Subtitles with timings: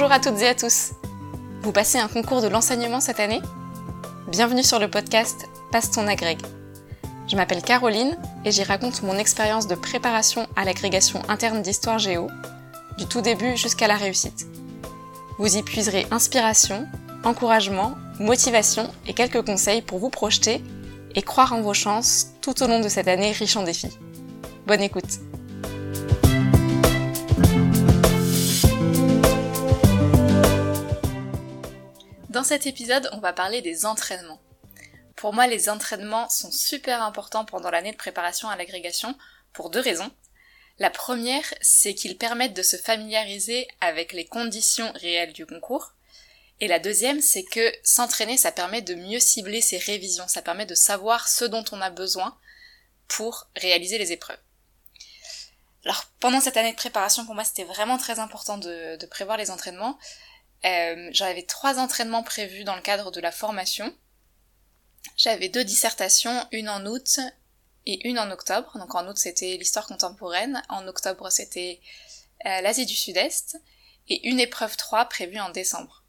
[0.00, 0.92] Bonjour à toutes et à tous.
[1.62, 3.42] Vous passez un concours de l'enseignement cette année?
[4.28, 6.38] Bienvenue sur le podcast Passe ton agrég.
[7.26, 12.28] Je m'appelle Caroline et j'y raconte mon expérience de préparation à l'agrégation interne d'histoire géo,
[12.96, 14.46] du tout début jusqu'à la réussite.
[15.36, 16.86] Vous y puiserez inspiration,
[17.24, 20.62] encouragement, motivation et quelques conseils pour vous projeter
[21.16, 23.98] et croire en vos chances tout au long de cette année riche en défis.
[24.64, 25.18] Bonne écoute
[32.38, 34.40] Dans cet épisode, on va parler des entraînements.
[35.16, 39.18] Pour moi, les entraînements sont super importants pendant l'année de préparation à l'agrégation
[39.52, 40.12] pour deux raisons.
[40.78, 45.94] La première, c'est qu'ils permettent de se familiariser avec les conditions réelles du concours.
[46.60, 50.64] Et la deuxième, c'est que s'entraîner, ça permet de mieux cibler ses révisions, ça permet
[50.64, 52.38] de savoir ce dont on a besoin
[53.08, 54.38] pour réaliser les épreuves.
[55.84, 59.50] Alors pendant cette année de préparation, pour moi, c'était vraiment très important de, prévoir les
[59.50, 59.98] entraînements.
[60.64, 63.94] Euh, J'avais trois entraînements prévus dans le cadre de la formation.
[65.16, 67.20] J'avais deux dissertations, une en août
[67.86, 68.76] et une en octobre.
[68.78, 71.80] Donc en août c'était l'histoire contemporaine, en octobre c'était
[72.46, 73.60] euh, l'Asie du Sud-Est,
[74.08, 76.04] et une épreuve 3 prévue en décembre.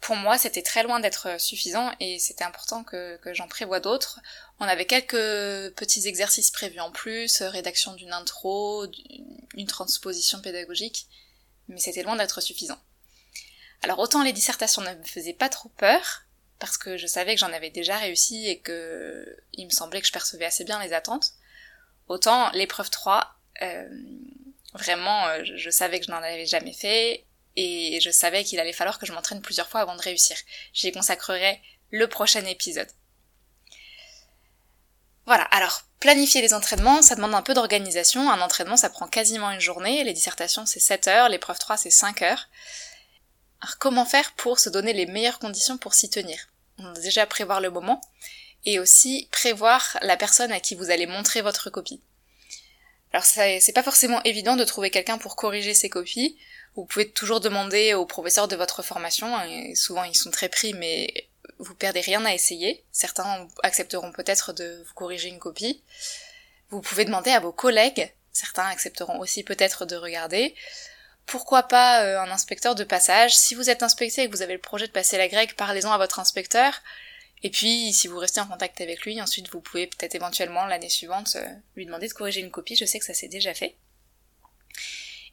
[0.00, 4.20] Pour moi, c'était très loin d'être suffisant et c'était important que, que j'en prévoie d'autres.
[4.60, 8.86] On avait quelques petits exercices prévus en plus, rédaction d'une intro,
[9.54, 11.08] une transposition pédagogique,
[11.68, 12.78] mais c'était loin d'être suffisant.
[13.82, 16.22] Alors autant les dissertations ne me faisaient pas trop peur,
[16.58, 20.06] parce que je savais que j'en avais déjà réussi et que il me semblait que
[20.06, 21.32] je percevais assez bien les attentes,
[22.08, 23.88] autant l'épreuve 3, euh,
[24.74, 27.24] vraiment, euh, je savais que je n'en avais jamais fait,
[27.56, 30.36] et je savais qu'il allait falloir que je m'entraîne plusieurs fois avant de réussir.
[30.72, 32.88] J'y consacrerai le prochain épisode.
[35.24, 38.30] Voilà, alors planifier les entraînements, ça demande un peu d'organisation.
[38.30, 40.04] Un entraînement, ça prend quasiment une journée.
[40.04, 41.28] Les dissertations, c'est 7 heures.
[41.28, 42.48] L'épreuve 3, c'est 5 heures.
[43.62, 46.38] Alors comment faire pour se donner les meilleures conditions pour s'y tenir
[46.78, 48.00] On a déjà prévoir le moment
[48.64, 52.02] et aussi prévoir la personne à qui vous allez montrer votre copie.
[53.12, 56.36] Alors c'est pas forcément évident de trouver quelqu'un pour corriger ses copies.
[56.74, 60.74] Vous pouvez toujours demander aux professeurs de votre formation, hein, souvent ils sont très pris
[60.74, 61.28] mais
[61.58, 62.84] vous perdez rien à essayer.
[62.92, 65.82] Certains accepteront peut-être de vous corriger une copie.
[66.68, 70.54] Vous pouvez demander à vos collègues, certains accepteront aussi peut-être de regarder
[71.26, 73.36] pourquoi pas euh, un inspecteur de passage.
[73.36, 75.92] Si vous êtes inspecté et que vous avez le projet de passer la grecque, parlez-en
[75.92, 76.80] à votre inspecteur.
[77.42, 80.88] Et puis, si vous restez en contact avec lui, ensuite vous pouvez peut-être éventuellement l'année
[80.88, 82.76] suivante euh, lui demander de corriger une copie.
[82.76, 83.76] Je sais que ça s'est déjà fait.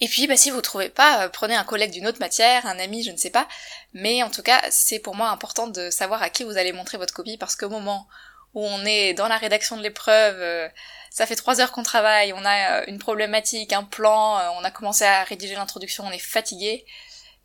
[0.00, 2.78] Et puis, bah, si vous trouvez pas, euh, prenez un collègue d'une autre matière, un
[2.78, 3.46] ami, je ne sais pas.
[3.92, 6.98] Mais en tout cas, c'est pour moi important de savoir à qui vous allez montrer
[6.98, 8.08] votre copie parce qu'au moment
[8.54, 10.70] où on est dans la rédaction de l'épreuve,
[11.10, 14.64] ça fait trois heures qu'on travaille, on a euh, une problématique, un plan, euh, on
[14.64, 16.86] a commencé à rédiger l'introduction, on est fatigué.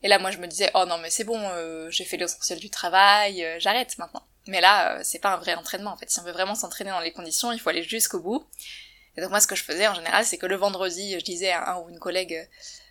[0.04, 2.60] Et là, moi, je me disais, oh non, mais c'est bon, euh, j'ai fait l'essentiel
[2.60, 4.24] du travail, j'arrête maintenant.
[4.48, 6.12] Mais là, c'est pas un vrai entraînement, en fait.
[6.12, 8.46] Si on veut vraiment s'entraîner dans les conditions, il faut aller jusqu'au bout.
[9.18, 11.52] Et donc moi, ce que je faisais en général, c'est que le vendredi, je disais
[11.52, 12.48] à un ou une collègue,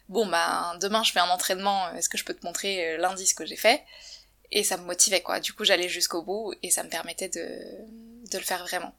[0.09, 3.35] bon, bah, demain, je fais un entraînement, est-ce que je peux te montrer lundi ce
[3.35, 3.85] que j'ai fait?
[4.51, 5.41] Et ça me motivait, quoi.
[5.41, 7.49] Du coup, j'allais jusqu'au bout, et ça me permettait de,
[8.31, 8.95] de le faire vraiment.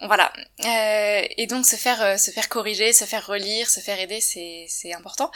[0.00, 0.32] Voilà.
[0.64, 4.20] Euh, et donc se faire euh, se faire corriger, se faire relire, se faire aider,
[4.20, 5.30] c'est c'est important.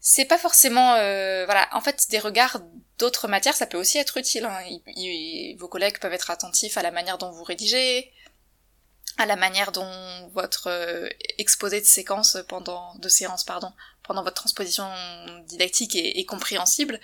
[0.00, 1.68] C'est pas forcément euh, voilà.
[1.72, 2.60] En fait, des regards
[2.98, 4.44] d'autres matières, ça peut aussi être utile.
[4.44, 5.56] Hein.
[5.58, 8.12] vos collègues peuvent être attentifs à la manière dont vous rédigez,
[9.18, 10.68] à la manière dont votre
[11.38, 13.72] exposé de séquence pendant de séance pardon
[14.04, 14.88] pendant votre transposition
[15.46, 17.00] didactique est compréhensible.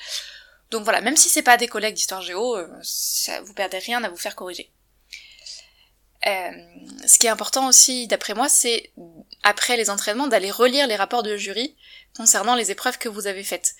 [0.70, 4.08] Donc voilà, même si c'est pas des collègues d'histoire géo, ça, vous perdez rien à
[4.08, 4.70] vous faire corriger.
[6.26, 6.50] Euh,
[7.06, 8.92] ce qui est important aussi, d'après moi, c'est
[9.42, 11.76] après les entraînements d'aller relire les rapports de jury
[12.16, 13.76] concernant les épreuves que vous avez faites.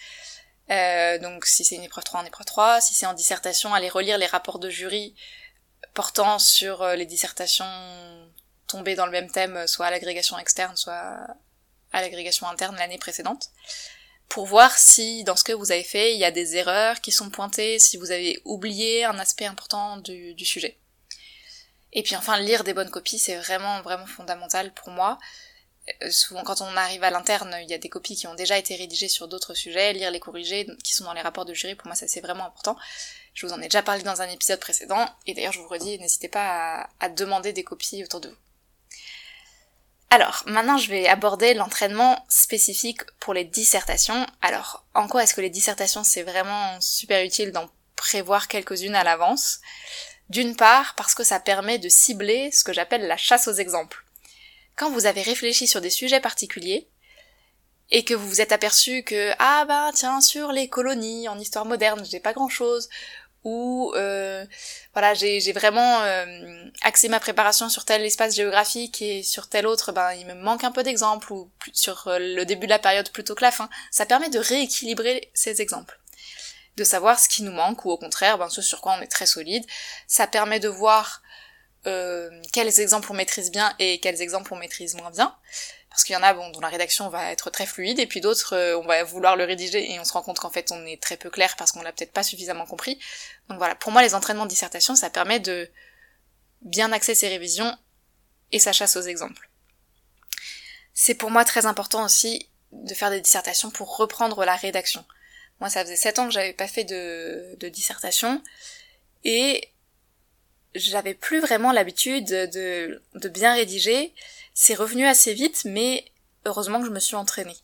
[0.71, 3.89] Euh, donc si c'est une épreuve 3 en épreuve 3, si c'est en dissertation, aller
[3.89, 5.15] relire les rapports de jury
[5.95, 7.67] portant sur euh, les dissertations
[8.67, 11.17] tombées dans le même thème, soit à l'agrégation externe, soit
[11.93, 13.49] à l'agrégation interne l'année précédente,
[14.29, 17.13] pour voir si dans ce que vous avez fait, il y a des erreurs qui
[17.13, 20.79] sont pointées, si vous avez oublié un aspect important du, sujet.
[21.93, 25.19] Et puis enfin, lire des bonnes copies, c'est vraiment, vraiment fondamental pour moi.
[26.03, 28.59] Euh, souvent, quand on arrive à l'interne, il y a des copies qui ont déjà
[28.59, 31.75] été rédigées sur d'autres sujets, lire les corriger, qui sont dans les rapports de jury,
[31.75, 32.77] pour moi, ça c'est vraiment important.
[33.33, 35.99] Je vous en ai déjà parlé dans un épisode précédent, et d'ailleurs, je vous redis,
[35.99, 38.37] n'hésitez pas à demander des copies autour de vous.
[40.11, 44.27] Alors, maintenant je vais aborder l'entraînement spécifique pour les dissertations.
[44.41, 49.05] Alors, en quoi est-ce que les dissertations c'est vraiment super utile d'en prévoir quelques-unes à
[49.05, 49.61] l'avance?
[50.31, 54.05] D'une part parce que ça permet de cibler ce que j'appelle la chasse aux exemples.
[54.77, 56.89] Quand vous avez réfléchi sur des sujets particuliers,
[57.91, 61.65] et que vous vous êtes aperçu que ah bah tiens sur les colonies en histoire
[61.65, 62.89] moderne j'ai pas grand chose
[63.49, 64.45] ou euh,
[64.93, 66.27] voilà j'ai vraiment euh,
[66.83, 70.65] axé ma préparation sur tel espace géographique et sur tel autre ben il me manque
[70.65, 73.71] un peu d'exemples ou sur euh, le début de la période plutôt que la fin.
[73.91, 75.99] Ça permet de rééquilibrer ces exemples.
[76.77, 79.07] De savoir ce qui nous manque ou au contraire ben ce sur quoi on est
[79.07, 79.65] très solide.
[80.07, 81.23] Ça permet de voir
[82.53, 85.35] quels exemples on maîtrise bien et quels exemples on maîtrise moins bien
[85.99, 88.21] parce qu'il y en a bon, dont la rédaction va être très fluide, et puis
[88.21, 90.87] d'autres, euh, on va vouloir le rédiger et on se rend compte qu'en fait on
[90.87, 93.01] est très peu clair parce qu'on l'a peut-être pas suffisamment compris.
[93.49, 95.69] Donc voilà, pour moi les entraînements de dissertation, ça permet de
[96.63, 97.77] bien axer ses révisions
[98.53, 99.51] et sa chasse aux exemples.
[100.95, 105.05] C'est pour moi très important aussi de faire des dissertations pour reprendre la rédaction.
[105.59, 108.41] Moi ça faisait 7 ans que j'avais pas fait de, de dissertation,
[109.25, 109.69] et
[110.75, 114.15] j'avais plus vraiment l'habitude de, de bien rédiger,
[114.55, 116.05] c'est revenu assez vite, mais
[116.45, 117.57] heureusement que je me suis entraînée.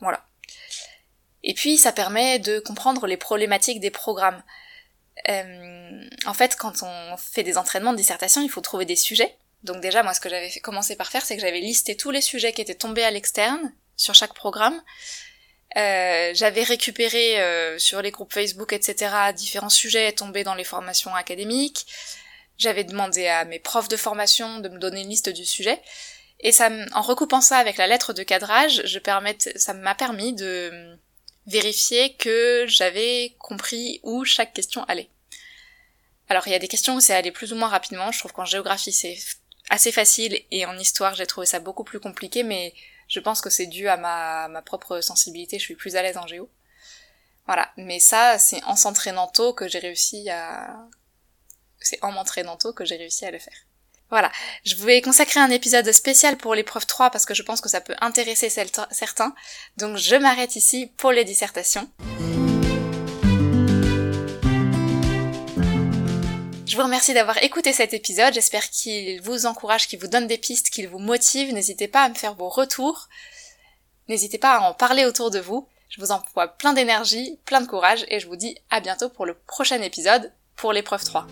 [0.00, 0.26] Voilà.
[1.42, 4.42] Et puis ça permet de comprendre les problématiques des programmes.
[5.28, 9.36] Euh, en fait, quand on fait des entraînements de dissertation, il faut trouver des sujets.
[9.62, 12.20] Donc déjà, moi, ce que j'avais commencé par faire, c'est que j'avais listé tous les
[12.20, 14.80] sujets qui étaient tombés à l'externe sur chaque programme.
[15.76, 21.14] Euh, j'avais récupéré euh, sur les groupes Facebook, etc., différents sujets tombés dans les formations
[21.14, 21.86] académiques.
[22.58, 25.80] J'avais demandé à mes profs de formation de me donner une liste du sujet.
[26.40, 30.32] Et ça, en recoupant ça avec la lettre de cadrage, je permets, ça m'a permis
[30.32, 30.96] de
[31.46, 35.08] vérifier que j'avais compris où chaque question allait.
[36.28, 38.32] Alors il y a des questions où c'est allé plus ou moins rapidement, je trouve
[38.32, 39.18] qu'en géographie c'est
[39.68, 42.72] assez facile et en histoire j'ai trouvé ça beaucoup plus compliqué mais
[43.08, 46.16] je pense que c'est dû à ma, ma propre sensibilité, je suis plus à l'aise
[46.16, 46.48] en géo.
[47.46, 50.86] Voilà, mais ça c'est en s'entraînant tôt que j'ai réussi à
[51.80, 53.56] c'est en m'entraînant tôt que j'ai réussi à le faire.
[54.10, 54.30] Voilà,
[54.64, 57.80] je vais consacrer un épisode spécial pour l'épreuve 3 parce que je pense que ça
[57.80, 59.34] peut intéresser certains,
[59.76, 61.90] donc je m'arrête ici pour les dissertations.
[66.74, 70.38] Je vous remercie d'avoir écouté cet épisode, j'espère qu'il vous encourage, qu'il vous donne des
[70.38, 73.08] pistes, qu'il vous motive, n'hésitez pas à me faire vos retours,
[74.08, 77.68] n'hésitez pas à en parler autour de vous, je vous envoie plein d'énergie, plein de
[77.68, 81.28] courage et je vous dis à bientôt pour le prochain épisode pour l'épreuve 3.